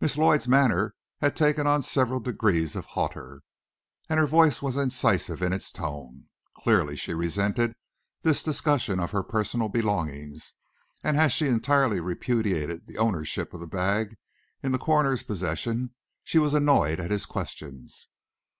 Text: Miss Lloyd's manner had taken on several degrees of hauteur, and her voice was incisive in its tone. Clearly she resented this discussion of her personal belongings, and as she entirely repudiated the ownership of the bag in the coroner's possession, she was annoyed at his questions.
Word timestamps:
Miss 0.00 0.16
Lloyd's 0.16 0.46
manner 0.46 0.94
had 1.18 1.34
taken 1.34 1.66
on 1.66 1.82
several 1.82 2.20
degrees 2.20 2.76
of 2.76 2.84
hauteur, 2.86 3.40
and 4.08 4.20
her 4.20 4.26
voice 4.28 4.62
was 4.62 4.76
incisive 4.76 5.42
in 5.42 5.52
its 5.52 5.72
tone. 5.72 6.26
Clearly 6.56 6.94
she 6.94 7.12
resented 7.14 7.74
this 8.22 8.44
discussion 8.44 9.00
of 9.00 9.10
her 9.10 9.24
personal 9.24 9.68
belongings, 9.68 10.54
and 11.02 11.16
as 11.16 11.32
she 11.32 11.48
entirely 11.48 11.98
repudiated 11.98 12.86
the 12.86 12.98
ownership 12.98 13.52
of 13.52 13.58
the 13.58 13.66
bag 13.66 14.16
in 14.62 14.70
the 14.70 14.78
coroner's 14.78 15.24
possession, 15.24 15.96
she 16.22 16.38
was 16.38 16.54
annoyed 16.54 17.00
at 17.00 17.10
his 17.10 17.26
questions. 17.26 18.06